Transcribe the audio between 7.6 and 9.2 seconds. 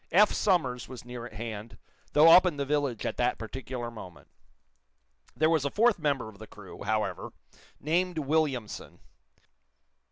named Williamson.